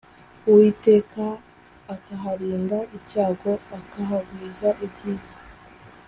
[0.49, 1.23] Uwiteka
[1.95, 5.33] akaharinda icyago akahagwiza ibyiza